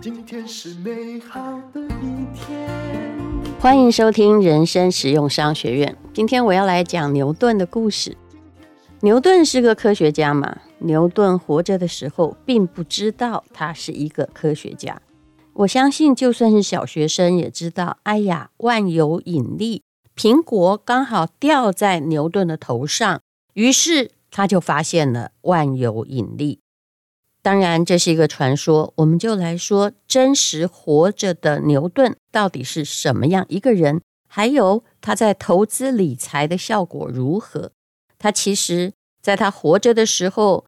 [0.00, 2.68] 今天是美好的一天。
[3.60, 5.96] 欢迎收听人生实用商学院。
[6.12, 8.16] 今天我要来讲牛顿的故事。
[9.00, 10.58] 牛顿是个科学家嘛？
[10.78, 15.00] 牛顿活着的时候，并不知道他是一个科学家。
[15.52, 17.98] 我相信，就算是小学生也知道。
[18.02, 19.82] 哎呀，万有引力，
[20.16, 23.20] 苹果刚好掉在牛顿的头上，
[23.54, 26.60] 于是他就发现了万有引力。
[27.42, 28.92] 当然，这是一个传说。
[28.98, 37.72] 我们就来说真实活着的牛顿到底是什么样一个人，还有他在投资理财的效果如何。
[38.16, 40.66] 他其实在他活着的时候，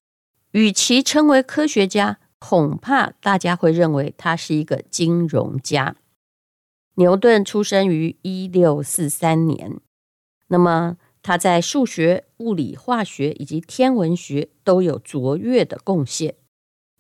[0.51, 5.95] 与其称为科学家，恐怕大家会认为他是一个金融家。
[6.97, 9.79] 牛顿出生于一六四三年，
[10.49, 16.35] 那么他在数学、物理、化学以及天文学都有卓越的贡献。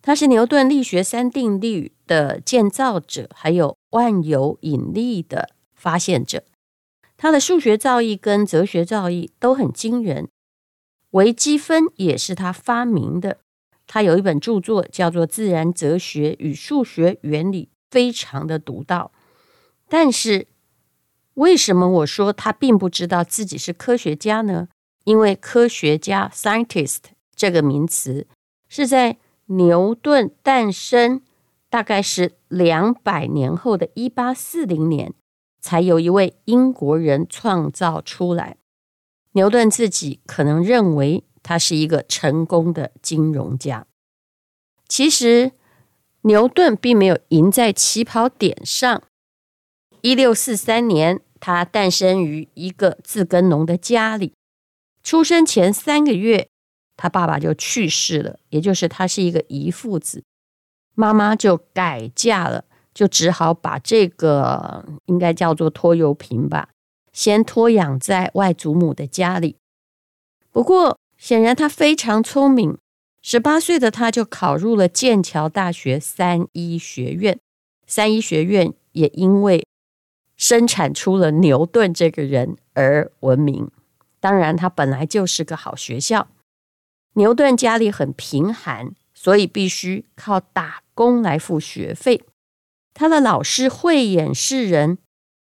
[0.02, 6.44] 他是牛顿力学三定律的建造者，还有万有引力的发现者。
[7.16, 10.28] 他的数学造诣跟哲学造诣都很惊人，
[11.10, 13.38] 微积分也是他发明的。
[13.86, 19.12] 他有一本著作叫做《自然哲学与数学原理》，非常的独到。
[19.88, 20.46] 但是，
[21.34, 24.68] 为什么我说他并不知道自己是科学家呢？
[25.04, 26.98] 因为科学家 （scientist）
[27.34, 28.26] 这个名词
[28.68, 31.22] 是在牛顿诞生
[31.68, 35.14] 大概是两百年后的一八四零年，
[35.60, 38.56] 才有一位英国人创造出来。
[39.32, 43.86] 牛顿自己可能认为他是一个成功的金融家。
[44.88, 45.52] 其实，
[46.22, 49.02] 牛顿并没有赢在起跑点上。
[50.02, 54.32] 一六四三年，他诞生于一个自耕农的家里，
[55.02, 56.48] 出生前三个月。
[56.96, 60.22] 他爸爸就去世了，也就是他是一个遗腹子，
[60.94, 66.68] 妈妈就改嫁了，就只好把这个应该叫做拖油瓶吧，
[67.10, 69.56] 先托养在外祖母的家里。
[70.52, 72.76] 不过显然他非常聪明，
[73.22, 77.38] 十八岁的他就考入了剑桥大学三一学院，
[77.86, 79.66] 三一学院也因为
[80.40, 83.70] 生产出了牛顿这个人而闻名。
[84.20, 86.28] 当然，他本来就是个好学校。
[87.12, 92.24] 牛顿家里很贫寒，所以必须靠打工来付学费。
[92.94, 94.96] 他的老师慧眼识人，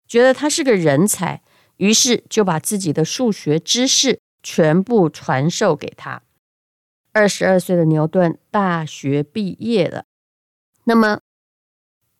[0.07, 1.41] 觉得他是个人才，
[1.77, 6.21] 于是就把自己的数学知识全部传授给他。
[7.13, 10.05] 二十二岁的牛顿大学毕业了。
[10.83, 11.19] 那么，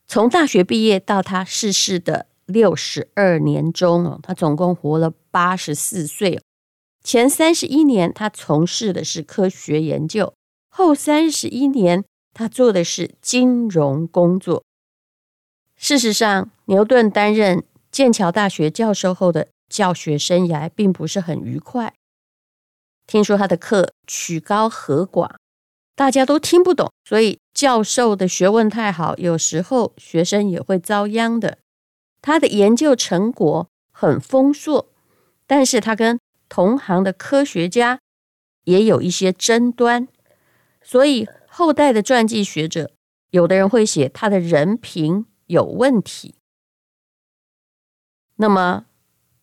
[0.07, 6.41] 从大学毕业到他逝世的六十二年中哦，他总共活了八十四岁。
[7.03, 10.33] 前三十一年，他从事的是科学研究；
[10.69, 14.63] 后三十一年，他做的是金融工作。
[15.75, 21.93] 事实上，牛顿担任剑桥大学教授后的教学生涯并不是很愉快。
[23.05, 25.35] 听说他的课曲高和寡，
[25.93, 31.57] 大家都听不懂，所以教授的学问太好，有时候学生也会遭殃的。
[32.23, 34.89] 他的研究成果很丰硕，
[35.45, 36.17] 但是他跟
[36.47, 37.99] 同行的科学家
[38.63, 40.07] 也有一些争端，
[40.81, 42.91] 所以后代的传记学者，
[43.31, 46.35] 有的人会写他的人品有问题。
[48.37, 48.85] 那么，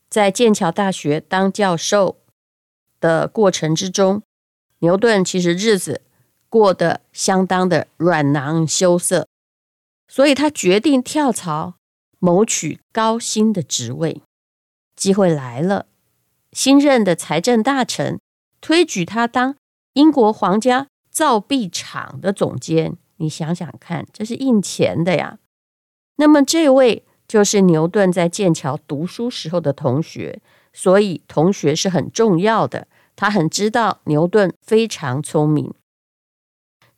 [0.08, 2.16] 在剑桥大学当教授
[2.98, 4.22] 的过程之中，
[4.78, 6.00] 牛顿其实日子
[6.48, 9.28] 过得相当的软囊羞涩，
[10.08, 11.74] 所以他决定跳槽，
[12.20, 14.22] 谋取高薪的职位。
[14.94, 15.86] 机会来了。
[16.52, 18.20] 新任的财政大臣
[18.60, 19.56] 推举他当
[19.94, 25.38] 英国皇家造币厂的总监，你想想看，这是印钱的呀。
[26.16, 30.42] 那么这位就是牛顿在剑桥读书时候的同学，
[30.72, 32.86] 所以同学是很重要的。
[33.16, 35.72] 他很知道牛顿非常聪明。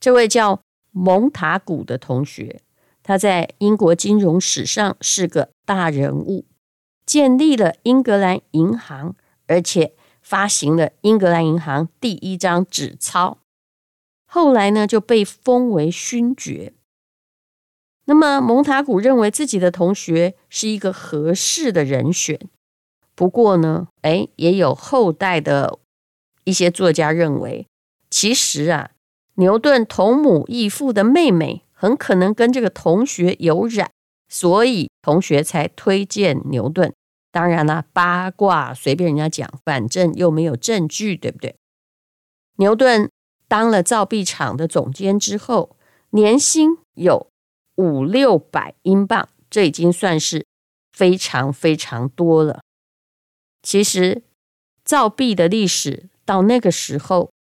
[0.00, 0.60] 这位叫
[0.90, 2.60] 蒙塔古的同学，
[3.02, 6.46] 他在英国金融史上是个大人物，
[7.04, 9.14] 建立了英格兰银行。
[9.48, 13.38] 而且发行了英格兰银行第一张纸钞，
[14.24, 16.72] 后来呢就被封为勋爵。
[18.06, 22.48] 那么蒙塔古认为自己的同学是一个合适的人选，
[23.14, 25.80] 不过呢，哎，也有后代的
[26.44, 27.66] 一些作家认为，
[28.08, 28.92] 其实啊，
[29.34, 33.90] 牛顿同母异父的妹妹很可能跟这个同学有染，
[34.28, 36.94] 所以同学才推荐牛顿。
[37.32, 41.56] 当然啦，八卦随便人家讲，反正又没有证据，对不对？
[42.58, 43.10] 牛顿
[43.48, 45.76] 当了造币厂的总监之后，
[46.10, 47.26] 年薪有
[47.74, 50.46] 五六百英镑，这已经算是
[50.92, 52.60] 非常非常多了。
[53.60, 54.22] 其实，
[54.84, 57.32] 造币的历史到那个时候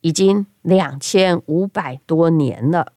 [0.00, 2.94] 已经两千五百多年了。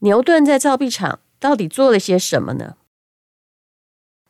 [0.00, 2.76] 牛顿在造币厂到底做了些什么呢？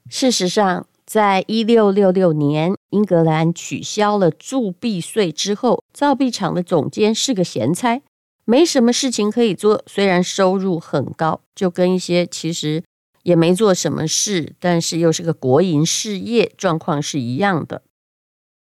[0.08, 8.00] 事实上，在一六六六年，英格兰取消了铸币税之后，造币厂的总监是个闲差，
[8.46, 9.82] 没什么事情可以做。
[9.86, 12.82] 虽然收入很高，就跟一些其实
[13.22, 17.82] 也没做什么事，但是又是个国营事业，状况是一样的。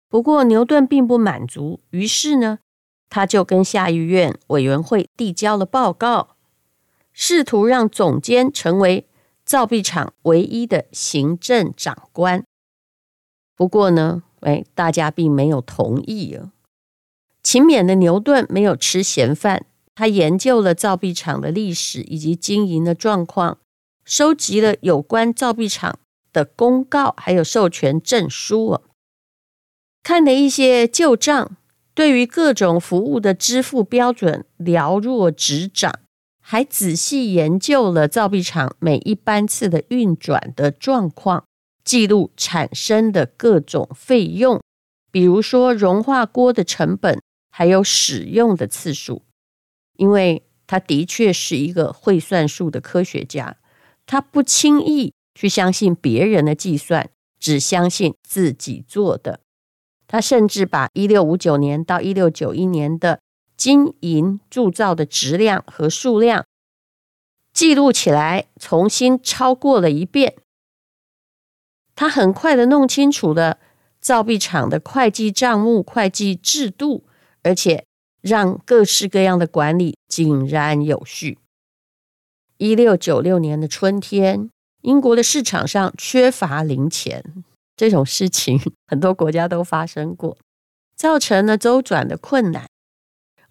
[0.08, 2.60] 不过牛顿并不满足，于是呢，
[3.10, 6.33] 他就跟下议院委员会递交了报告，
[7.14, 9.08] 试图让总监成为。
[9.46, 12.46] 造币厂唯一的行政长官，
[13.58, 16.54] 不过呢，哎，大家并没有同意啊。
[17.44, 23.60] 勤勉的牛顿没有吃闲饭，他研究了造币厂的历史以及经营的状况，
[24.06, 26.00] 收集了有关造币厂
[26.32, 28.82] 的公告，还有授权证书啊。
[30.02, 31.58] 看了一些旧账，
[31.94, 36.00] 对于各种服务的支付标准了若指掌。
[36.46, 41.46] 还仔细研究了造币厂每一班次的运转的状况，
[41.86, 44.62] 记录产生的各种费用，
[45.10, 49.24] 比如说融化锅的成本，还有使用的次数。
[49.96, 53.56] 因为他的确是一个会算数的科学家，
[54.06, 59.40] 他不轻易去相信别人的计算，只相信自己做的。
[60.08, 63.20] 他甚至把一六五九年到一六九一年的
[63.64, 66.46] 金银铸造的质量和数量
[67.54, 70.36] 记录起来，重新抄过了一遍。
[71.96, 73.60] 他很快的弄清楚了
[74.02, 77.06] 造币厂的会计账目、会计制度，
[77.44, 77.86] 而且
[78.20, 81.38] 让各式各样的管理井然有序。
[82.58, 84.50] 一六九六年的春天，
[84.82, 87.46] 英国的市场上缺乏零钱，
[87.78, 90.38] 这种事情很多国家都发生过，
[90.98, 92.68] 造成了周转的困难。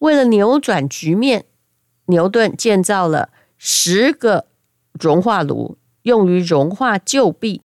[0.02, 1.46] 为了扭转局面，
[2.06, 4.48] 牛顿建造了十个
[4.98, 7.62] 融化炉，用于融化旧币。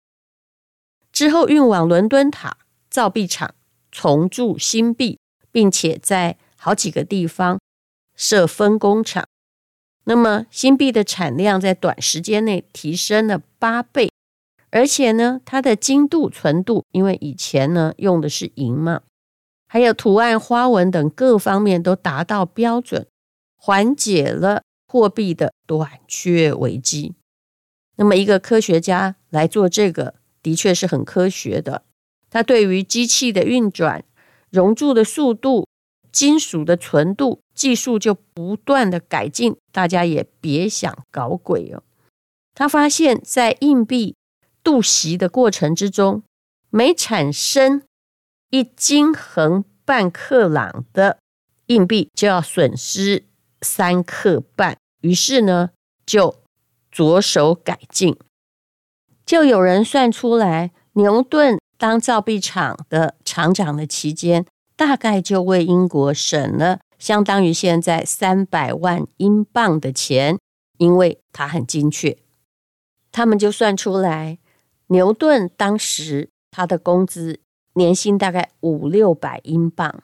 [1.12, 2.58] 之后运往伦敦塔
[2.92, 3.56] 造币厂，
[3.92, 5.20] 重铸新币，
[5.52, 7.60] 并且在好几个地方
[8.16, 9.28] 设分工厂。
[10.04, 14.12] 那么新币的产量在短时间内提升了八倍，
[14.70, 19.02] 而且呢，它的精度、纯度，因为以前呢用的是银嘛。
[19.68, 23.06] 还有图案、花纹等各方面都达到标准，
[23.56, 27.16] 缓解了货币的短缺危机。
[27.98, 31.84] 那么，一个科学家来做这个，的确是很科学的。
[32.30, 34.04] 他对于机器的运转、
[34.50, 35.66] 熔铸的速度、
[36.12, 39.56] 金属的纯度，技术就不断的改进。
[39.72, 41.84] 大家也别想搞鬼哦。
[42.54, 44.16] 他发现，在硬币
[44.64, 46.24] 镀锡的过程之中，
[46.70, 47.82] 每产生
[48.50, 51.18] 一斤横半克朗的
[51.66, 53.26] 硬币就要损失
[53.62, 55.72] 三克半，于是呢，
[56.06, 56.36] 就
[56.90, 58.18] 着手改进。
[59.26, 64.46] 就有人算出来，牛顿当造币厂的厂长的期间，
[64.78, 70.40] 大概就为英国省了相当于现在三百万英镑的钱，
[70.78, 72.18] 因为他很精确。
[73.12, 74.38] 他们就算出来，
[74.88, 77.42] 牛顿当时他的工资。
[77.78, 80.04] 年薪大概五六百英镑，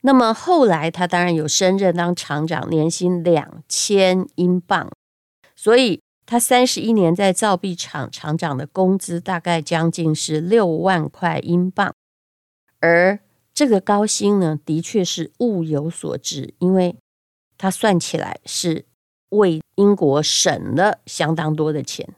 [0.00, 4.90] 那么后来他当然有升任当厂长，年薪两千英镑，
[5.54, 11.94] 所以他三十一年在造币厂厂长的工资大概将近是六万块英镑，
[12.80, 13.18] 而
[13.52, 16.96] 这个高薪呢，的确是物有所值，因为
[17.58, 18.86] 他算起来是
[19.28, 22.14] 为英国省了相当多的钱。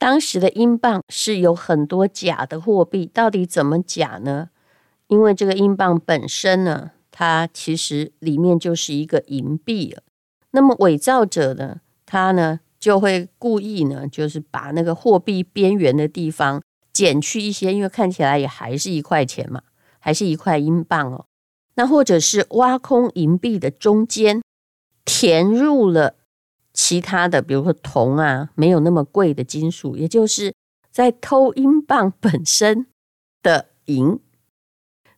[0.00, 4.48] 当时的英镑是有很多假的货币，到底怎么假呢？
[5.08, 10.02] 因为这个英镑本身呢，它其实里面就是一个银币了。
[10.52, 16.62] 那么伪造者呢，他呢就会故意呢，就是把那个货币边缘的地方
[16.94, 19.60] 减去一些，因为看起来也还是一块钱嘛，
[19.98, 21.26] 还是一块英镑哦。
[21.74, 24.42] 那或者是挖空银币的中间，
[25.04, 26.14] 填入了。
[26.82, 30.54] 其他的，比如说铜啊，没有那么贵的金属，也就是
[30.90, 32.86] 在偷英镑本身
[33.42, 34.18] 的银，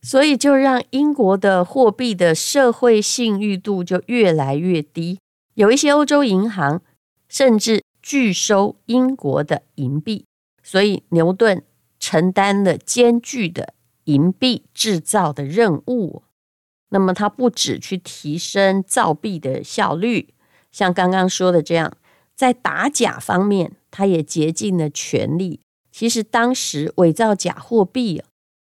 [0.01, 5.19] 所以就让英国的货币的社会信誉度就越来越低。
[5.53, 6.81] 有一些欧洲银行
[7.29, 10.25] 甚至拒收英国的银币，
[10.61, 11.63] 所以牛顿
[11.97, 16.23] 承担了艰巨的银币制造的任务。
[16.89, 20.33] 那么他不止去提升造币的效率，
[20.73, 21.93] 像刚刚说的这样，
[22.35, 25.61] 在打假方面，他也竭尽了全力。
[25.91, 28.21] 其实当时伪造假货币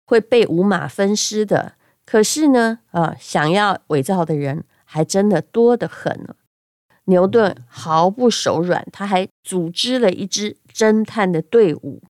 [0.06, 1.74] 会被五马分尸的，
[2.06, 6.36] 可是呢，啊，想要伪造的人还真的多得很呢。
[7.06, 12.02] 牛顿毫不手软，他还组织了一支侦探的队伍，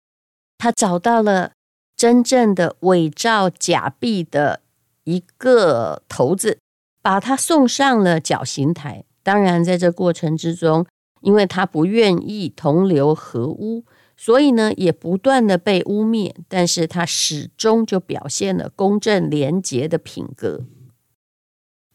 [0.59, 1.53] 他找到了
[1.97, 4.61] 真正的伪造假币的
[5.05, 6.59] 一个头子，
[7.01, 9.05] 把他送上了绞刑台。
[9.27, 10.87] 当然，在这过程之中，
[11.21, 13.85] 因为他不愿意同流合污，
[14.17, 16.33] 所以呢，也不断的被污蔑。
[16.47, 20.61] 但是他始终就表现了公正廉洁的品格。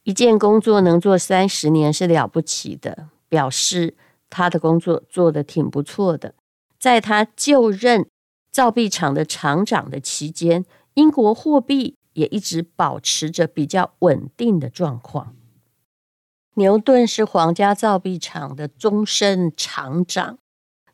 [0.04, 3.96] 一件工作能做三十年是了不起的，表示
[4.30, 6.36] 他的工作做得挺不错的。
[6.78, 8.06] 在他就任
[8.52, 15.34] 造币厂的厂长的期间，英国货币也一直保持着比较稳定的状况。
[16.56, 20.38] 牛顿是皇家造币厂的终身厂长，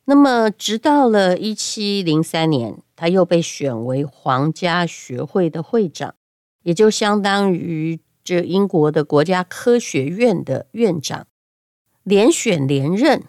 [0.04, 6.14] 那么直到了一七零三年，他又被选为皇家学会的会长，
[6.62, 8.00] 也就相当于。
[8.24, 11.26] 这英国的国家科学院的院长，
[12.02, 13.24] 连选连任，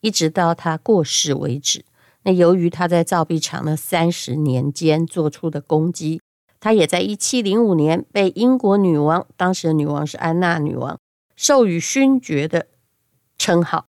[0.00, 1.84] 一直到他过世为止。
[2.22, 6.20] 那由于他在造币厂的三十年间做出的功绩，
[6.60, 10.96] 他也在一七零五年被英国女王，当时的女王是安娜女王，
[11.38, 12.66] 授予勋爵的
[13.38, 13.86] 称号。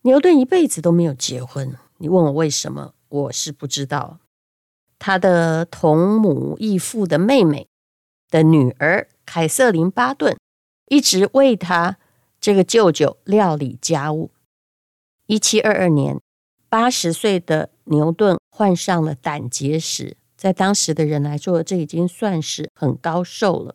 [0.00, 4.20] 牛顿一辈子都没有结婚，你问我为什么，我是不知道。
[4.98, 7.68] 他的同母异父的妹妹
[8.30, 9.06] 的女儿。
[9.26, 10.38] 凯瑟琳·巴顿
[10.86, 11.98] 一直为他
[12.40, 14.30] 这个舅舅料理家务。
[15.26, 16.18] 一七二二年，
[16.70, 23.74] 八十岁的牛顿患上了胆结石，在当时的人来说，这已经算是很高寿了。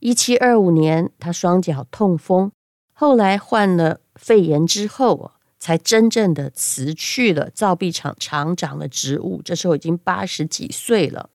[0.00, 2.52] 一七二五年，他双脚痛风，
[2.92, 9.42] 后来患了肺炎之后，才真正的辞去了造币厂厂长的职务。
[9.44, 11.30] 这时候已经八十几岁了。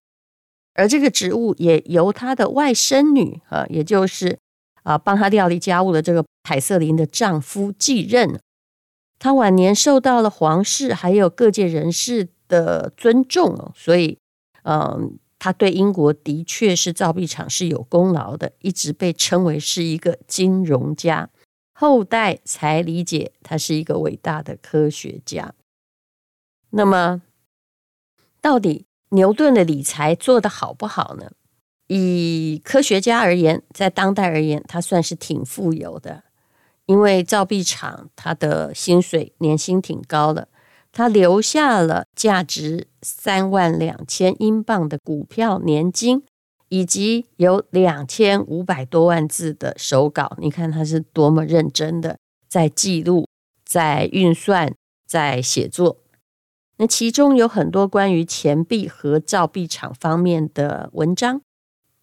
[0.75, 4.39] 而这个职务也由他的外甥女啊，也就是
[4.83, 8.39] 啊帮他料理家务的这个凯瑟琳的丈夫继任。
[9.19, 14.17] 他晚年受到了皇室还有各界人士的尊重，所以
[14.63, 21.29] 嗯，他对英国的确是造币厂是有功劳的，一直被称为是一个金融家。
[21.73, 25.53] 后代才理解他是一个伟大的科学家。
[26.69, 27.21] 那么，
[28.39, 28.85] 到底？
[29.09, 31.31] 牛顿的理财做得好不好呢？
[31.87, 36.23] 以科学家而言，在当代而言，他算是挺富有的，
[36.85, 40.47] 因为造币厂他的薪水年薪挺高的，
[40.93, 46.23] 他留下了价值三万两千英镑的股票年金，
[46.69, 50.37] 以及有两千五百多万字的手稿。
[50.39, 53.27] 你看他是多么认真的在记录、
[53.65, 54.71] 在运算、
[55.07, 55.97] 在写作。
[56.77, 61.41] 那其中有很多关于钱币和造币厂方面的文章、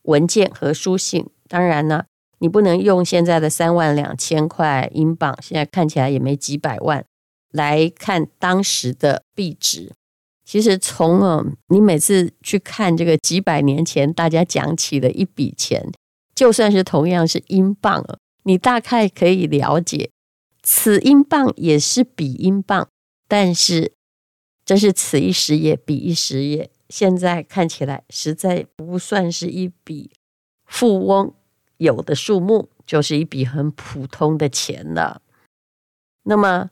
[0.02, 1.28] 文件和书信。
[1.49, 2.04] 当然呢，
[2.38, 7.04] 你不能用现在的三万两千块英镑，现在看起来也没几百万，
[7.50, 9.92] 来看当时的币值。
[10.45, 15.90] 其实从呃，你每次去看这个几百年前大家讲起的一笔钱，
[16.35, 18.04] 就算是同样是英镑，
[18.42, 20.11] 你大概可以了解，
[20.62, 22.88] 此英镑也是彼英镑，
[23.28, 23.92] 但是。
[24.62, 26.71] 真是此一时也，彼一时也。
[26.88, 30.12] 现在看起来实在不算是一笔
[30.64, 31.35] 富翁
[31.78, 35.23] 有的数目，就是一笔很普通的钱了。
[36.23, 36.71] 那么，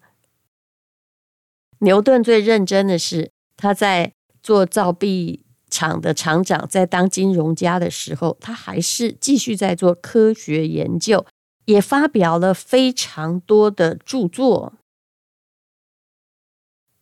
[1.80, 11.25] 牛顿最认真的是他在做造币厂的厂长，在当金融家的时候，他还是继续在做科学研究，
[11.66, 14.75] 也发表了非常多的著作。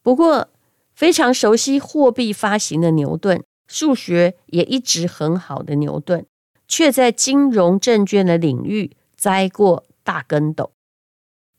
[0.02, 0.49] 不过，
[0.95, 6.26] 非常熟悉货币发行的牛顿，数学也一直很好的牛顿，
[6.68, 10.73] 却在金融证券的领域栽过大跟斗。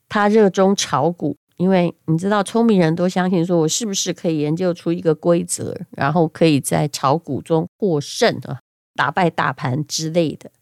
[0.08, 8.60] 他热衷炒股，因为你知道，聪明人都相信说，我是不是可以研究出一个规则，然后可以在炒股中获胜啊，
[8.94, 10.52] 打败大盘之类的。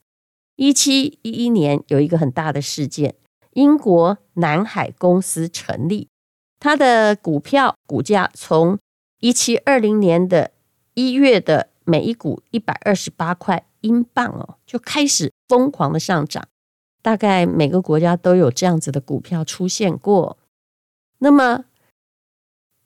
[0.56, 3.14] 一七一一年有一个很大的事件，
[3.52, 6.08] 英国南海公司成立。
[6.58, 8.78] 它的股票股价从
[9.20, 10.52] 一七二零年的
[10.94, 16.42] 一月的每一股一百二十八块英镑哦，就开始疯狂的上涨。
[17.02, 20.38] 大概每个国家都有这样子的股票出现过。
[21.18, 21.64] 那么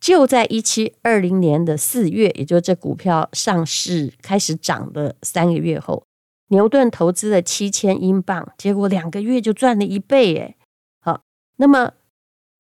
[0.01, 6.05] 就在一七二零年的四月，也就是这股票上市开始涨的三个月后，
[6.49, 10.57] 牛顿投资了七千英镑，结果两个月就赚了一倍，哎，
[11.01, 11.23] 好，
[11.57, 11.93] 那么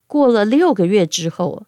[0.07, 1.65] 过了六个月之后，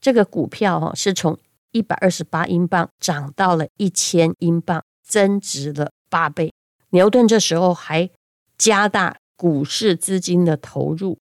[0.00, 1.38] 这个股票哈是从
[1.70, 6.52] 一百二十八英镑涨到了一千英镑，增值了八倍。
[6.90, 8.10] 牛顿这时候还
[8.56, 11.18] 加大股市资金的投入，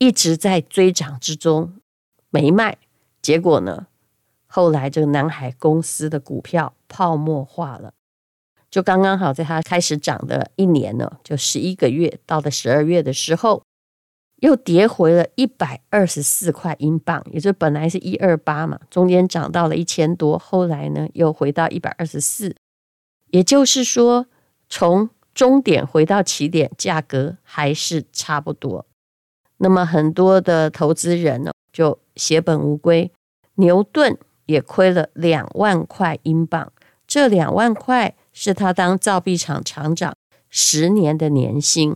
[0.00, 1.74] 一直在追涨之中，
[2.30, 2.78] 没卖。
[3.22, 3.86] 结果呢，
[4.46, 7.92] 后来这个南海公司的股票泡沫化了，
[8.70, 13.62] 就刚刚好在它开始涨的一年呢，就十一个月，到了十二月的时候，
[14.36, 22.56] 又跌回了一百二十四块英镑，也就本来是一二八嘛，中间涨到了一千多，后来呢又回到一百二十四，
[23.28, 24.26] 也就是说。
[24.72, 28.86] 从终点回到起点，价格还是差不多。
[29.62, 33.12] 那么很多的投资人呢，就血本无归。
[33.56, 36.72] 牛顿也亏了两万块英镑，
[37.06, 40.14] 这两万块是他当造币厂厂长
[40.48, 41.94] 十年的年薪，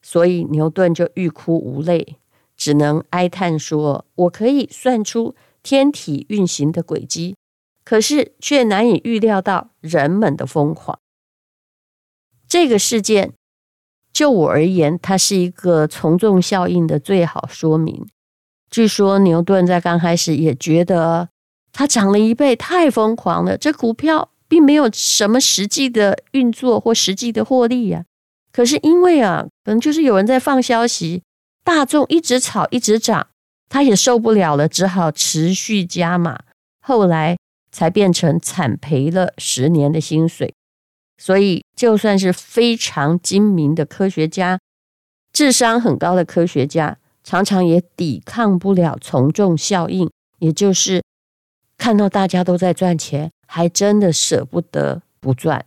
[0.00, 2.16] 所以牛顿就欲哭无泪，
[2.56, 7.36] 只能哀叹说：“我可以算出天体运行的轨迹，
[7.84, 10.98] 可是却难以预料到人们的疯狂。”
[12.48, 13.34] 这个事件，
[14.16, 18.06] 就我而言，它是一个从众效应的最好说明。
[18.70, 21.28] 据说牛顿在刚开始也觉得
[21.70, 28.06] 它涨了一倍太疯狂了，这股票并没有什么实际的运作或实际的获利呀。
[28.50, 31.22] 可是因为啊，可能就是有人在放消息，
[31.62, 33.26] 大众一直炒一直涨，
[33.68, 36.40] 他也受不了了，只好持续加码，
[36.80, 37.36] 后来
[37.70, 40.54] 才变成惨赔了十年的薪水。
[41.18, 44.60] 所以，就算是非常精明的科学家，
[45.32, 51.02] 智商很高的科学家，常常也抵抗不了从众效应，也就是
[51.78, 55.64] 看到大家都在赚钱，还真的舍不得不赚。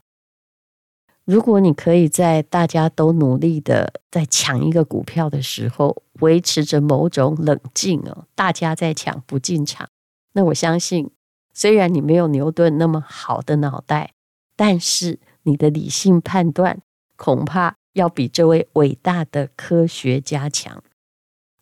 [1.26, 9.90] 如果你可以在大家都努力的在抢一个股票的时候，维持着某种冷静哦，大家在抢不进场，
[10.34, 11.10] 那我相信，
[11.54, 14.14] 虽然你没有牛顿那么好的脑袋，
[14.56, 15.20] 但是。
[15.44, 16.80] 你的理性判断
[17.16, 20.84] 恐怕要比这位伟大的科学家强。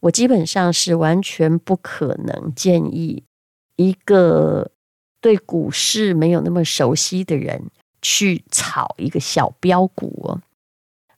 [0.02, 3.24] 我基本上是完全不可能建议
[3.76, 4.70] 一个
[5.20, 7.63] 对股市没有那么熟悉的人
[8.02, 10.42] 去炒一个小标股哦。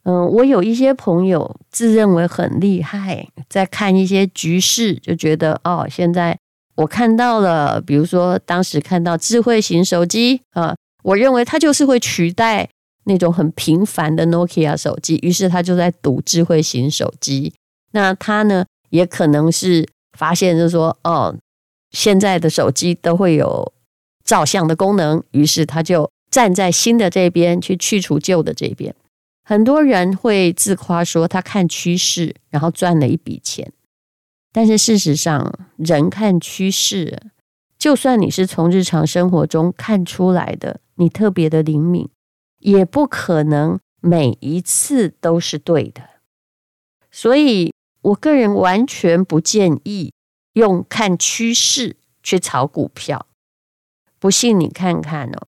[0.04, 6.39] 嗯，我有一些朋友自认为很厉害，在看一些局势，就觉得哦，现在
[6.76, 10.76] 我看到了，比如说当时看到智慧型手机啊。
[11.03, 12.69] 我认为它就是会取代
[13.05, 17.53] 那种很平凡的 Nokia 手机，于是他就在赌智慧型手机。
[17.91, 21.35] 那他呢，也可能是发现，就是说，哦，
[21.91, 23.73] 现在的手机都会有
[24.23, 28.93] 照相的功能，于是他就站在新的这边去去除旧的这边。
[29.43, 33.71] 很多人会自夸说他看趋势，然后赚了一笔钱。
[34.51, 37.19] 但是事实上，人看趋势，
[37.79, 40.79] 就算你是从日常生活中看出来的。
[40.99, 42.09] 你特别的灵敏，
[42.57, 46.09] 也不可能每一次都是对的，
[47.09, 50.12] 所以我个人完全不建议
[50.53, 53.27] 用看趋势去炒股票。
[54.19, 55.47] 不信你看看哦，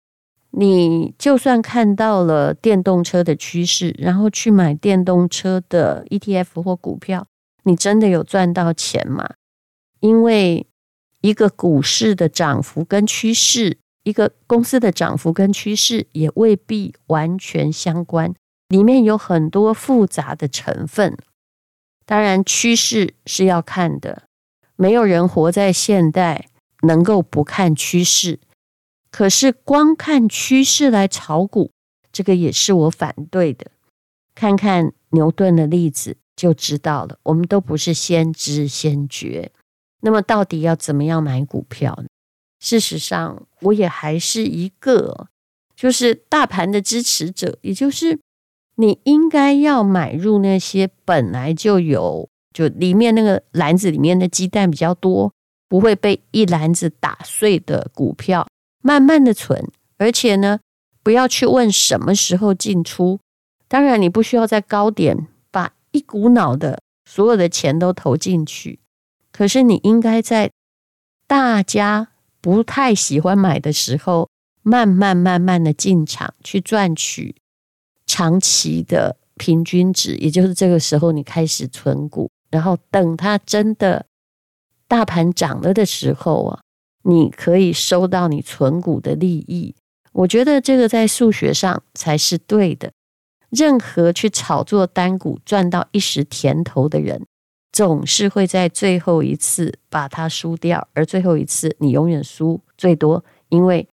[0.52, 7.26] 你就算看到了电动车的趋势，然后去买电动车的 ETF 或股票，
[7.64, 9.28] 你真的有赚到钱吗？
[10.02, 10.68] 因为
[11.22, 13.80] 一个股市的涨幅跟趋势。
[14.10, 18.34] 一个公司的涨幅跟趋势也未必完全相关，
[18.68, 21.16] 里面有很多复杂的成分。
[22.06, 24.24] 当然，趋势是要看的，
[24.76, 26.50] 没有人活在现代
[26.82, 28.40] 能够不看趋势。
[29.12, 31.72] 可是，光看趋势来炒股，
[32.12, 33.72] 这个也是我反对的。
[34.34, 37.20] 看看牛顿的例子就知道了。
[37.24, 39.52] 我们都不是先知先觉，
[40.02, 42.08] 那么到底要怎么样买股票呢？
[42.60, 45.28] 事实上，我也还是一个
[45.76, 48.20] 就是大盘的支持者，也就是
[48.76, 55.34] 你应该要买入那些本来就有，就里面那个篮子里面的鸡蛋比较多，
[55.70, 58.46] 不会被一篮子打碎的股票，
[58.84, 60.60] 慢慢的存，而且呢，
[61.02, 63.22] 不要去问什么时候进出。
[63.70, 68.80] 当然，你不需要在高点把一股脑的所有的钱都投进去，
[69.32, 70.52] 可是你应该在
[71.26, 72.10] 大家。
[72.42, 74.30] 不太喜欢买的时候，
[74.62, 77.36] 慢慢慢慢的进场去赚取
[78.06, 84.06] 长期的平均值，也就是这个时候你开始存股，然后等它真的
[84.88, 86.62] 大盘涨了的时候啊，
[87.04, 89.76] 你可以收到你存股的利益。
[90.12, 92.92] 我觉得这个在数学上才是对的。
[93.50, 97.26] 任何去炒作单股赚到一时甜头的人，
[97.72, 103.88] 总是会在最后一次把它输掉，而最后一次你永远输最多，因为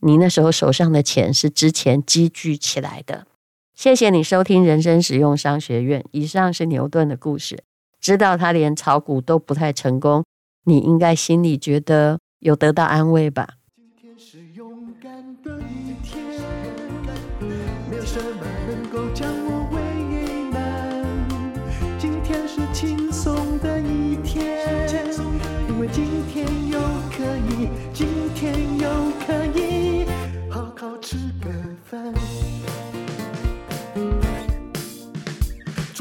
[0.00, 3.26] 你那时候手上的钱是之前积聚起来的。
[3.74, 6.04] 谢谢你收听人生实用商学院。
[6.12, 7.62] 以上是牛顿的故事，
[8.00, 10.24] 知道他连炒股都不太成功，
[10.64, 13.48] 你应该心里觉得有得到安慰吧。
[13.76, 16.22] 今天是勇敢的一天